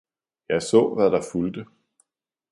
[0.49, 1.65] Jeg så hvad der fulgte!